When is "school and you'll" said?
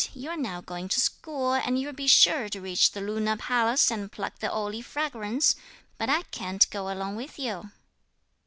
0.99-1.93